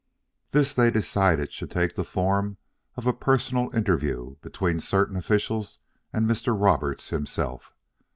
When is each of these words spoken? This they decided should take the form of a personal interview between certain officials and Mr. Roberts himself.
This 0.49 0.73
they 0.73 0.89
decided 0.89 1.51
should 1.51 1.69
take 1.69 1.93
the 1.93 2.03
form 2.03 2.57
of 2.95 3.05
a 3.05 3.13
personal 3.13 3.69
interview 3.75 4.35
between 4.41 4.79
certain 4.79 5.15
officials 5.15 5.77
and 6.11 6.27
Mr. 6.27 6.59
Roberts 6.59 7.09
himself. 7.11 7.75